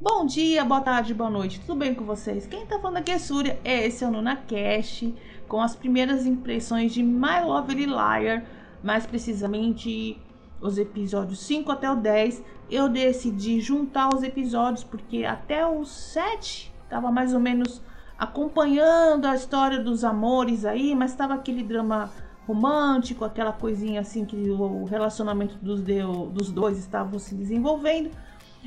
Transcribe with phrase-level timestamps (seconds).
[0.00, 2.46] Bom dia, boa tarde, boa noite, tudo bem com vocês?
[2.46, 5.04] Quem tá falando aqui é Súria, esse é o Nuna Cash,
[5.46, 8.44] com as primeiras impressões de My Lovely Liar,
[8.82, 10.20] mais precisamente
[10.60, 12.42] os episódios 5 até o 10.
[12.70, 17.82] Eu decidi juntar os episódios porque até o 7 tava mais ou menos
[18.18, 22.10] acompanhando a história dos amores aí, mas tava aquele drama
[22.50, 28.10] romântico, aquela coisinha assim que o relacionamento dos, deu, dos dois estavam se desenvolvendo.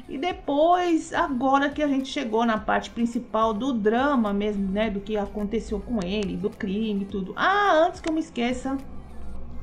[0.10, 4.90] E depois, agora que a gente chegou na parte principal do drama mesmo, né?
[4.90, 7.34] Do que aconteceu com ele, do crime e tudo.
[7.36, 8.78] Ah, antes que eu me esqueça,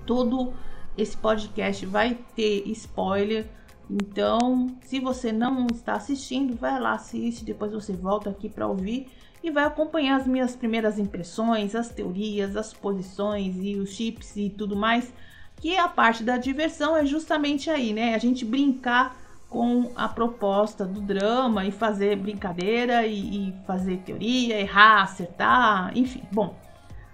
[0.06, 0.52] todo
[0.96, 3.46] esse podcast vai ter spoiler.
[3.91, 9.09] Então, se você não está assistindo, vai lá, assiste, depois você volta aqui para ouvir
[9.42, 14.51] e vai acompanhar as minhas primeiras impressões, as teorias, as posições e os chips e
[14.51, 15.12] tudo mais.
[15.56, 18.15] Que a parte da diversão é justamente aí, né?
[18.15, 19.16] A gente brincar
[19.48, 26.22] com a proposta do drama e fazer brincadeira e, e fazer teoria, errar, acertar, enfim.
[26.32, 26.56] Bom,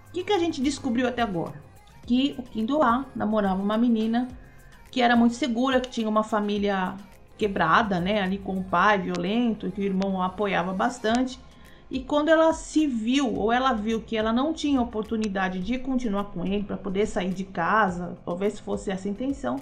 [0.07, 1.61] o que, que a gente descobriu até agora?
[2.05, 4.27] Que o Kim Do-ah namorava uma menina
[4.91, 6.95] que era muito segura, que tinha uma família
[7.37, 11.39] quebrada, né, ali com o pai violento, que o irmão apoiava bastante.
[11.89, 16.25] E quando ela se viu, ou ela viu que ela não tinha oportunidade de continuar
[16.25, 19.57] com ele para poder sair de casa, talvez fosse essa a intenção,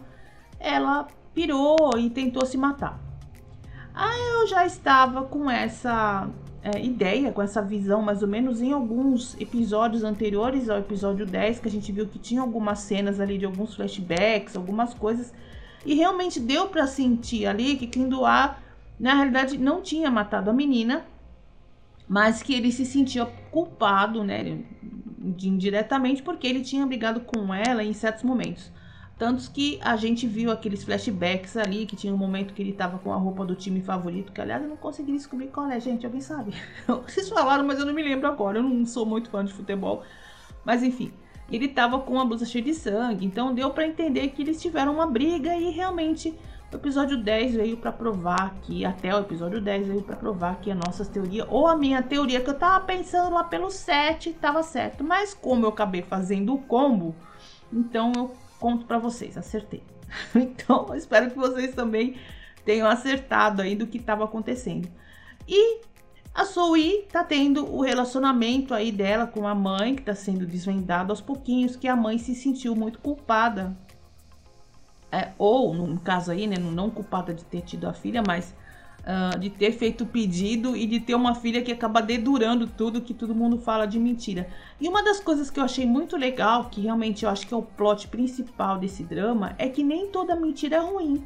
[0.60, 3.00] ela pirou e tentou se matar.
[3.94, 6.28] Ah, eu já estava com essa
[6.64, 11.60] é, ideia, com essa visão, mais ou menos, em alguns episódios anteriores ao episódio 10,
[11.60, 15.32] que a gente viu que tinha algumas cenas ali de alguns flashbacks, algumas coisas,
[15.86, 18.56] e realmente deu para sentir ali que Kindoa,
[19.00, 21.06] na realidade, não tinha matado a menina,
[22.08, 24.60] mas que ele se sentia culpado, né,
[25.42, 28.72] indiretamente, porque ele tinha brigado com ela em certos momentos.
[29.18, 33.00] Tantos que a gente viu aqueles flashbacks ali, que tinha um momento que ele tava
[33.00, 36.06] com a roupa do time favorito, que aliás eu não consegui descobrir qual é, gente,
[36.06, 36.54] alguém sabe?
[36.86, 40.04] Vocês falaram, mas eu não me lembro agora, eu não sou muito fã de futebol.
[40.66, 41.14] Mas enfim,
[41.50, 44.94] ele tava com a blusa cheia de sangue, então deu para entender que eles tiveram
[44.94, 46.34] uma briga e realmente
[46.72, 50.72] o episódio 10 veio para provar que, até o episódio 10 veio para provar que
[50.72, 54.62] a nossa teoria, ou a minha teoria que eu tava pensando lá pelo 7, tava
[54.64, 55.04] certo.
[55.04, 57.16] Mas como eu acabei fazendo o combo,
[57.72, 59.84] então eu conto para vocês, acertei.
[60.36, 62.18] então, espero que vocês também
[62.66, 64.90] tenham acertado aí do que estava acontecendo.
[65.48, 65.82] E
[66.34, 71.14] a Zoe tá tendo o relacionamento aí dela com a mãe, que tá sendo desvendado
[71.14, 73.78] aos pouquinhos, que a mãe se sentiu muito culpada.
[75.16, 78.54] É, ou, no caso aí, né, não culpada de ter tido a filha, mas
[79.06, 83.02] uh, de ter feito o pedido e de ter uma filha que acaba dedurando tudo
[83.02, 84.48] que todo mundo fala de mentira.
[84.82, 87.58] E uma das coisas que eu achei muito legal, que realmente eu acho que é
[87.58, 91.24] o plot principal desse drama, é que nem toda mentira é ruim.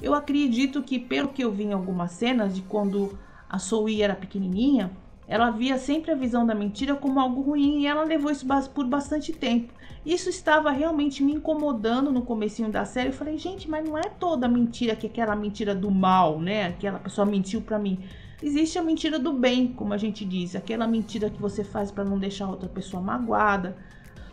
[0.00, 4.14] Eu acredito que, pelo que eu vi em algumas cenas de quando a Zoe era
[4.14, 4.90] pequenininha,
[5.26, 8.86] ela via sempre a visão da mentira como algo ruim e ela levou isso por
[8.86, 9.72] bastante tempo.
[10.04, 13.10] Isso estava realmente me incomodando no comecinho da série.
[13.10, 16.66] Eu falei, gente, mas não é toda mentira que é aquela mentira do mal, né?
[16.66, 18.04] Aquela pessoa mentiu para mim.
[18.42, 22.04] Existe a mentira do bem, como a gente diz, aquela mentira que você faz para
[22.04, 23.76] não deixar outra pessoa magoada.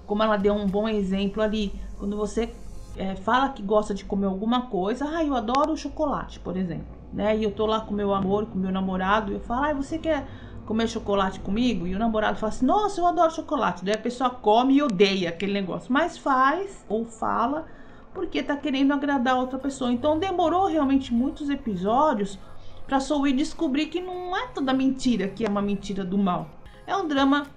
[0.07, 2.51] Como ela deu um bom exemplo ali, quando você
[2.97, 7.37] é, fala que gosta de comer alguma coisa, ah, eu adoro chocolate, por exemplo, né?
[7.37, 9.99] E eu tô lá com meu amor, com meu namorado, e eu falo, ah, você
[9.99, 10.27] quer
[10.69, 13.83] comer chocolate comigo e o namorado fala assim: Nossa, eu adoro chocolate.
[13.83, 17.65] Daí a pessoa come e odeia aquele negócio, mas faz ou fala
[18.13, 19.91] porque tá querendo agradar outra pessoa.
[19.91, 22.37] Então demorou realmente muitos episódios
[22.85, 26.47] para Soul descobrir que não é toda mentira que é uma mentira do mal.
[26.85, 27.47] É um drama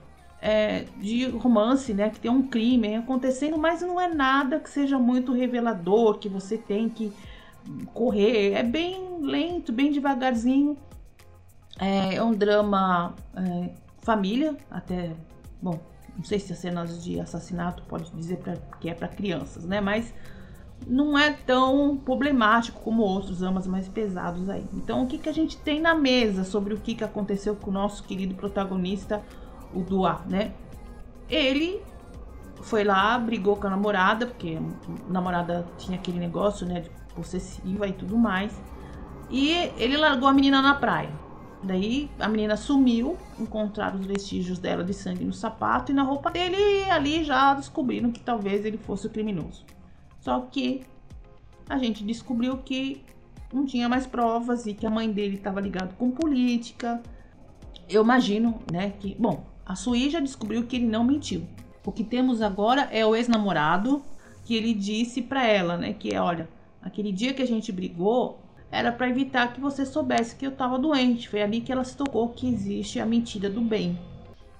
[0.40, 2.08] é, de romance, né?
[2.08, 6.56] Que tem um crime acontecendo, mas não é nada que seja muito revelador, que você
[6.56, 7.12] tem que
[7.92, 8.54] correr.
[8.54, 10.78] É bem lento, bem devagarzinho.
[11.78, 15.12] É, é um drama é, família, até.
[15.60, 15.78] Bom,
[16.16, 19.80] não sei se as cenas de assassinato pode dizer pra, que é para crianças, né?
[19.80, 20.12] Mas
[20.86, 24.64] não é tão problemático como outros dramas mais pesados aí.
[24.74, 27.70] Então, o que, que a gente tem na mesa sobre o que, que aconteceu com
[27.70, 29.22] o nosso querido protagonista,
[29.72, 30.52] o Dua, né?
[31.28, 31.80] Ele
[32.62, 34.58] foi lá, brigou com a namorada, porque
[35.08, 38.52] a namorada tinha aquele negócio, né, de possessiva e tudo mais.
[39.30, 41.10] E ele largou a menina na praia.
[41.62, 46.30] Daí a menina sumiu, encontraram os vestígios dela de sangue no sapato e na roupa
[46.30, 49.64] dele, e ali já descobriram que talvez ele fosse o criminoso.
[50.20, 50.82] Só que
[51.68, 53.02] a gente descobriu que
[53.52, 57.00] não tinha mais provas e que a mãe dele estava ligado com política.
[57.88, 61.46] Eu imagino, né, que, bom, a Sui já descobriu que ele não mentiu.
[61.84, 64.02] O que temos agora é o ex-namorado
[64.44, 66.48] que ele disse para ela, né, que é, olha,
[66.80, 68.40] aquele dia que a gente brigou
[68.72, 71.28] era para evitar que você soubesse que eu estava doente.
[71.28, 73.98] Foi ali que ela se tocou que existe a mentira do bem.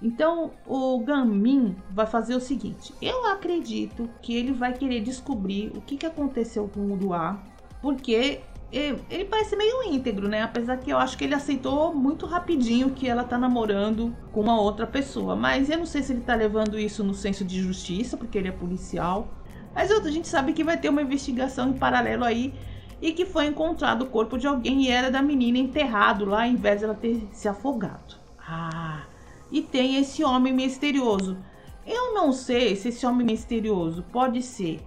[0.03, 5.81] Então, o Gamin vai fazer o seguinte: eu acredito que ele vai querer descobrir o
[5.81, 7.43] que, que aconteceu com o Duá,
[7.81, 8.41] porque
[8.73, 10.43] ele parece meio íntegro, né?
[10.43, 14.61] Apesar que eu acho que ele aceitou muito rapidinho que ela tá namorando com uma
[14.61, 15.37] outra pessoa.
[15.37, 18.49] Mas eu não sei se ele tá levando isso no senso de justiça, porque ele
[18.49, 19.29] é policial.
[19.75, 22.53] Mas a gente sabe que vai ter uma investigação em paralelo aí
[23.03, 26.55] e que foi encontrado o corpo de alguém e era da menina enterrado lá, em
[26.55, 28.15] vez dela ter se afogado.
[28.39, 29.03] Ah,
[29.51, 31.37] e tem esse homem misterioso.
[31.85, 34.81] Eu não sei se esse homem misterioso pode ser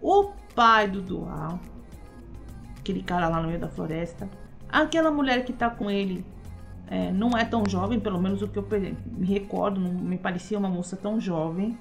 [0.00, 1.60] o pai do Dual,
[2.78, 4.26] aquele cara lá no meio da floresta,
[4.66, 6.24] aquela mulher que tá com ele
[6.86, 8.66] é, não é tão jovem, pelo menos o que eu
[9.06, 11.78] me recordo, não me parecia uma moça tão jovem.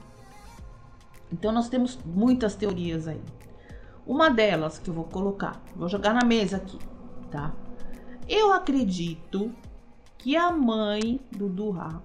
[1.31, 3.21] Então nós temos muitas teorias aí.
[4.05, 6.77] Uma delas que eu vou colocar, vou jogar na mesa aqui,
[7.31, 7.53] tá?
[8.27, 9.53] Eu acredito
[10.17, 12.01] que a mãe do Durra,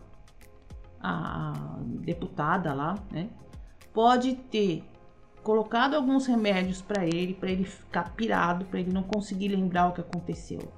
[1.00, 3.28] a deputada lá, né,
[3.92, 4.84] pode ter
[5.42, 9.92] colocado alguns remédios para ele, para ele ficar pirado, para ele não conseguir lembrar o
[9.92, 10.72] que aconteceu.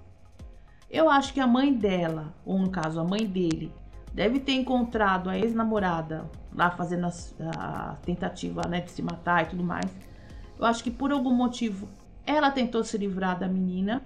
[0.91, 3.73] Eu acho que a mãe dela, ou no caso a mãe dele,
[4.13, 9.51] deve ter encontrado a ex-namorada lá fazendo a, a tentativa né, de se matar e
[9.51, 10.10] tudo mais
[10.61, 11.89] eu acho que por algum motivo
[12.27, 14.05] ela tentou se livrar da menina,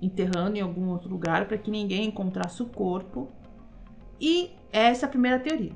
[0.00, 3.28] enterrando em algum outro lugar para que ninguém encontrasse o corpo.
[4.20, 5.72] E essa é a primeira teoria.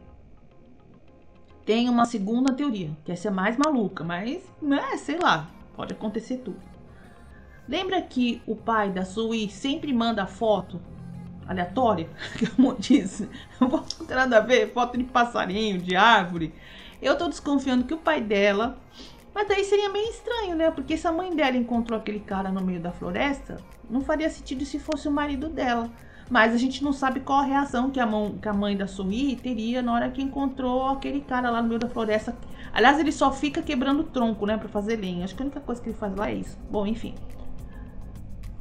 [1.66, 6.38] Tem uma segunda teoria, que essa é mais maluca, mas, né, sei lá, pode acontecer
[6.38, 6.60] tudo.
[7.68, 10.80] Lembra que o pai da Sui sempre manda foto
[11.46, 12.08] aleatória?
[12.54, 13.28] Como disse,
[13.60, 16.54] não posso ter nada a ver, foto de passarinho, de árvore.
[17.02, 18.78] Eu tô desconfiando que o pai dela
[19.38, 20.68] mas daí seria meio estranho, né?
[20.68, 23.58] Porque se a mãe dela encontrou aquele cara no meio da floresta,
[23.88, 25.88] não faria sentido se fosse o marido dela.
[26.28, 28.88] Mas a gente não sabe qual a reação que a, mão, que a mãe da
[28.88, 32.36] Sui teria na hora que encontrou aquele cara lá no meio da floresta.
[32.72, 35.24] Aliás, ele só fica quebrando tronco, né, pra fazer lenha.
[35.24, 36.58] Acho que a única coisa que ele faz lá é isso.
[36.68, 37.14] Bom, enfim.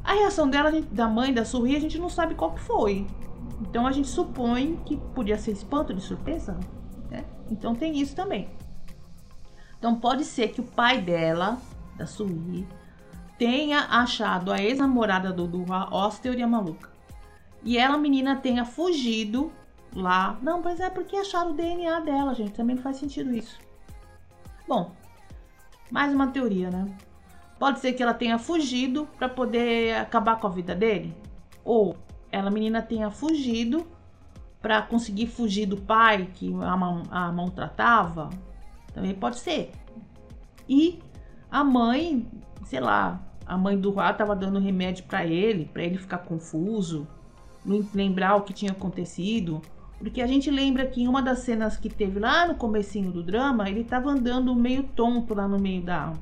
[0.04, 3.08] A reação dela, da mãe da Sui, a gente não sabe qual que foi.
[3.62, 6.56] Então a gente supõe que podia ser espanto de surpresa.
[7.10, 7.26] Né?
[7.50, 8.48] Então tem isso também.
[9.78, 11.58] Então pode ser que o pai dela,
[11.96, 12.68] da Sui,
[13.38, 16.90] tenha achado a ex-namorada do Durra, ó, teoria maluca.
[17.64, 19.52] E ela, menina, tenha fugido
[19.94, 20.38] lá.
[20.42, 22.54] Não, mas é porque acharam o DNA dela, gente.
[22.54, 23.58] Também não faz sentido isso.
[24.68, 24.92] Bom,
[25.92, 26.86] mais uma teoria, né?
[27.60, 31.16] Pode ser que ela tenha fugido para poder acabar com a vida dele.
[31.64, 31.96] Ou
[32.32, 33.86] ela, menina, tenha fugido
[34.62, 36.74] para conseguir fugir do pai que a,
[37.28, 38.30] a maltratava.
[38.98, 39.74] Também pode ser.
[40.68, 40.98] E
[41.52, 42.28] a mãe,
[42.66, 47.08] sei lá, a mãe do Rá estava dando remédio para ele, para ele ficar confuso,
[47.64, 49.62] não lembrar o que tinha acontecido.
[50.00, 53.22] Porque a gente lembra que em uma das cenas que teve lá no comecinho do
[53.22, 56.14] drama, ele estava andando meio tonto lá no meio da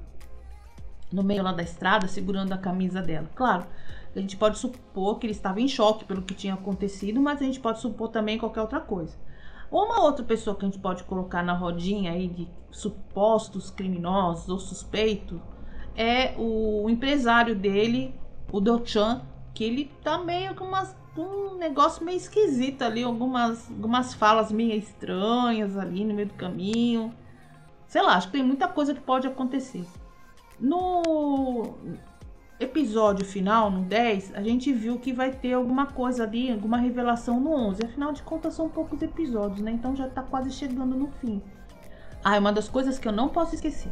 [1.10, 3.30] no meio lá da estrada, segurando a camisa dela.
[3.34, 3.66] Claro,
[4.14, 7.46] a gente pode supor que ele estava em choque pelo que tinha acontecido, mas a
[7.46, 9.16] gente pode supor também qualquer outra coisa.
[9.72, 14.60] Uma outra pessoa que a gente pode colocar na rodinha aí de supostos criminosos ou
[14.60, 15.40] suspeitos
[15.96, 18.14] é o empresário dele,
[18.52, 19.22] o Dochan,
[19.54, 24.74] que ele tá meio com umas, um negócio meio esquisito ali, algumas, algumas falas meio
[24.74, 27.14] estranhas ali no meio do caminho.
[27.88, 29.86] Sei lá, acho que tem muita coisa que pode acontecer.
[30.60, 31.76] No
[32.60, 37.40] episódio final, no 10, a gente viu que vai ter alguma coisa ali, alguma revelação
[37.40, 37.86] no 11.
[37.86, 39.72] Afinal de contas, são poucos episódios, né?
[39.72, 41.42] Então já tá quase chegando no fim.
[42.24, 43.92] Ah, é uma das coisas que eu não posso esquecer.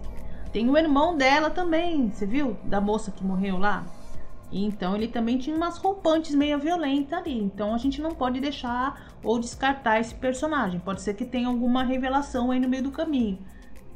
[0.52, 2.58] Tem o irmão dela também, você viu?
[2.64, 3.86] Da moça que morreu lá.
[4.52, 7.38] Então ele também tinha umas roupantes meio violentas ali.
[7.38, 10.80] Então a gente não pode deixar ou descartar esse personagem.
[10.80, 13.40] Pode ser que tenha alguma revelação aí no meio do caminho.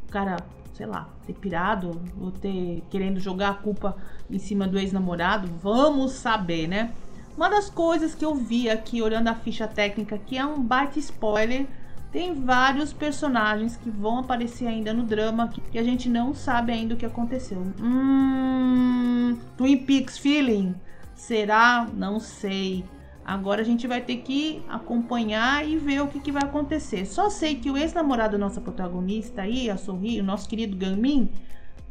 [0.09, 0.37] Cara
[0.77, 3.97] sei lá, ter pirado ou ter querendo jogar a culpa
[4.29, 6.93] em cima do ex-namorado, vamos saber, né?
[7.35, 10.99] Uma das coisas que eu vi aqui olhando a ficha técnica, que é um baita
[10.99, 11.67] spoiler,
[12.11, 16.93] tem vários personagens que vão aparecer ainda no drama que a gente não sabe ainda
[16.93, 17.61] o que aconteceu.
[17.81, 20.75] Hum, Twin Peaks Feeling?
[21.15, 21.87] Será?
[21.93, 22.85] Não sei.
[23.27, 27.05] Agora a gente vai ter que acompanhar e ver o que, que vai acontecer.
[27.05, 31.29] Só sei que o ex-namorado nossa protagonista aí, a Sorri, o nosso querido Gamin,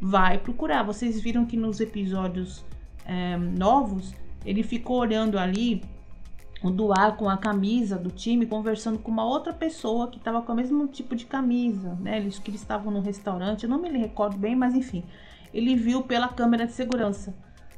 [0.01, 0.81] vai procurar.
[0.81, 2.65] Vocês viram que nos episódios
[3.05, 5.83] é, novos ele ficou olhando ali
[6.63, 10.53] o Duar com a camisa do time conversando com uma outra pessoa que estava com
[10.53, 12.17] o mesmo tipo de camisa, né?
[12.17, 15.03] Eles que eles estavam no restaurante, eu não me recordo bem, mas enfim,
[15.53, 17.35] ele viu pela câmera de segurança.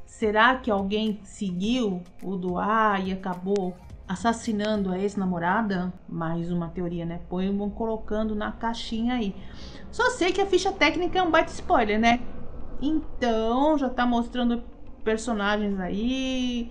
[0.09, 5.93] Será que alguém seguiu o Duar e acabou assassinando a ex-namorada?
[6.09, 7.21] Mais uma teoria, né?
[7.29, 9.33] Põe colocando na caixinha aí.
[9.91, 12.19] Só sei que a ficha técnica é um baita spoiler, né?
[12.81, 14.63] Então, já tá mostrando
[15.05, 16.69] personagens aí.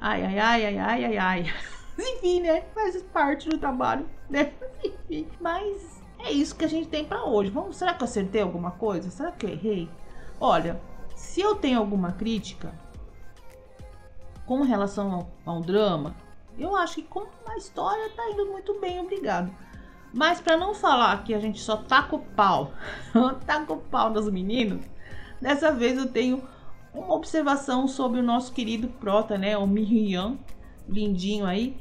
[0.00, 1.46] Ai, ai, ai, ai, ai, ai, ai.
[1.96, 2.62] Enfim, né?
[2.74, 4.54] Faz parte do trabalho, né?
[4.82, 7.50] Enfim, mas é isso que a gente tem para hoje.
[7.50, 9.10] Vamos, será que eu acertei alguma coisa?
[9.10, 9.88] Será que eu errei?
[10.40, 10.80] Olha,
[11.18, 12.72] se eu tenho alguma crítica
[14.46, 16.14] com relação ao, ao drama,
[16.56, 19.52] eu acho que como a história tá indo muito bem, obrigado.
[20.14, 22.72] Mas para não falar que a gente só taca o pau,
[23.44, 24.86] taca o pau nos meninos,
[25.40, 26.40] dessa vez eu tenho
[26.94, 29.58] uma observação sobre o nosso querido prota, né?
[29.58, 30.38] O Mihyun,
[30.88, 31.76] lindinho aí.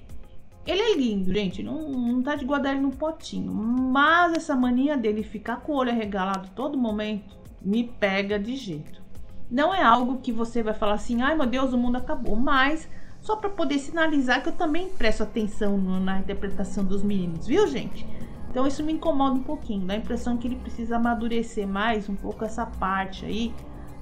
[0.65, 1.62] Ele é lindo, gente.
[1.62, 3.53] Não, não tá de guardar ele no potinho.
[3.53, 9.07] Mas essa mania dele ficar com o olho arregalado todo momento me pega de jeito.
[9.50, 12.36] Não é algo que você vai falar assim, ai meu Deus, o mundo acabou.
[12.36, 12.88] Mas
[13.22, 18.06] só para poder sinalizar que eu também presto atenção na interpretação dos meninos, viu, gente?
[18.50, 22.16] Então isso me incomoda um pouquinho, dá a impressão que ele precisa amadurecer mais um
[22.16, 23.54] pouco essa parte aí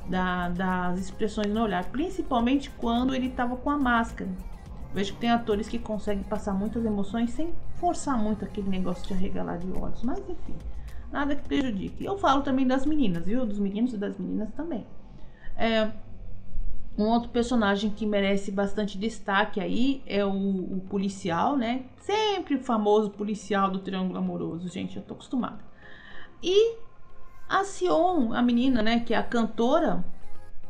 [0.07, 4.29] da, das expressões no olhar, principalmente quando ele estava com a máscara.
[4.93, 9.13] Vejo que tem atores que conseguem passar muitas emoções sem forçar muito aquele negócio de
[9.13, 10.55] arregalar de olhos, mas enfim,
[11.11, 12.05] nada que prejudique.
[12.05, 13.45] Eu falo também das meninas, viu?
[13.45, 14.85] Dos meninos e das meninas também.
[15.57, 15.91] É,
[16.97, 21.85] um outro personagem que merece bastante destaque aí é o, o, policial, né?
[21.99, 25.59] Sempre o famoso policial do Triângulo Amoroso, gente, eu tô acostumada.
[26.41, 26.77] E
[27.49, 30.05] a Sion, a menina, né, que é a cantora,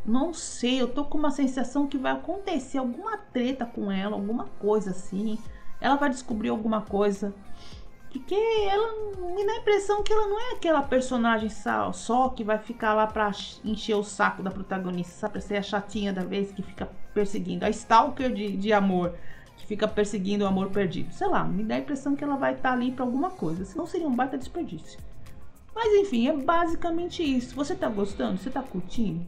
[0.06, 4.46] não sei, eu tô com uma sensação que vai acontecer alguma treta com ela, alguma
[4.60, 5.38] coisa assim.
[5.80, 7.34] Ela vai descobrir alguma coisa.
[8.16, 8.94] Porque ela
[9.36, 12.94] me dá a impressão que ela não é aquela personagem só, só que vai ficar
[12.94, 13.30] lá pra
[13.64, 15.34] encher o saco da protagonista, sabe?
[15.34, 17.66] Pra ser a chatinha da vez que fica perseguindo.
[17.66, 19.16] A stalker de, de amor,
[19.58, 21.14] que fica perseguindo o amor perdido.
[21.14, 23.66] Sei lá, me dá a impressão que ela vai estar tá ali pra alguma coisa.
[23.66, 24.98] Senão seria um baita desperdício.
[25.76, 27.54] Mas enfim, é basicamente isso.
[27.54, 28.38] Você tá gostando?
[28.38, 29.26] Você tá curtindo?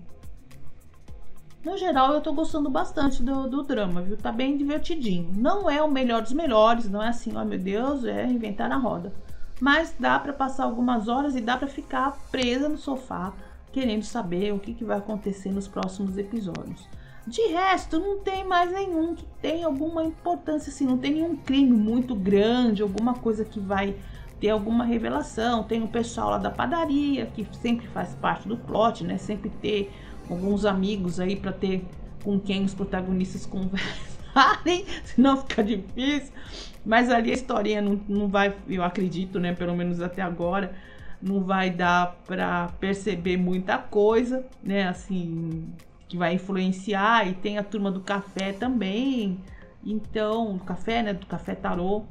[1.64, 4.16] No geral, eu tô gostando bastante do, do drama, viu?
[4.16, 5.32] Tá bem divertidinho.
[5.36, 8.72] Não é o melhor dos melhores, não é assim, ó oh, meu Deus, é inventar
[8.72, 9.14] a roda.
[9.60, 13.34] Mas dá para passar algumas horas e dá para ficar presa no sofá,
[13.72, 16.88] querendo saber o que, que vai acontecer nos próximos episódios.
[17.26, 21.76] De resto, não tem mais nenhum que tenha alguma importância, assim, não tem nenhum crime
[21.76, 23.98] muito grande, alguma coisa que vai
[24.40, 25.64] ter alguma revelação.
[25.64, 29.18] Tem o pessoal lá da padaria, que sempre faz parte do plot, né?
[29.18, 29.92] Sempre ter
[30.29, 31.86] alguns amigos aí para ter
[32.24, 36.34] com quem os protagonistas conversarem, senão fica difícil.
[36.86, 39.53] Mas ali a historinha não, não vai, eu acredito, né?
[39.53, 40.74] Pelo menos até agora,
[41.22, 44.88] não vai dar para perceber muita coisa, né?
[44.88, 45.67] Assim,
[46.07, 47.27] que vai influenciar.
[47.27, 49.39] E tem a turma do café também.
[49.86, 51.13] Então, do café, né?
[51.13, 52.03] Do café tarô.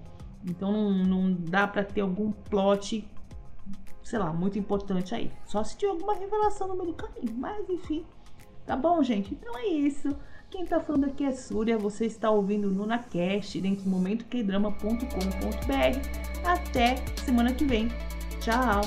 [0.46, 3.06] Então não, não dá para ter algum plot,
[4.06, 5.32] sei lá, muito importante aí.
[5.44, 7.34] Só se tiver alguma revelação no meio do caminho.
[7.36, 8.06] Mas enfim,
[8.64, 9.34] tá bom, gente?
[9.34, 10.14] Então é isso.
[10.48, 16.44] Quem tá falando aqui é Súria, você está ouvindo no NunaCast dentro do momentoquedrama.com.br.
[16.44, 16.94] Até
[17.24, 17.88] semana que vem.
[18.38, 18.82] Tchau!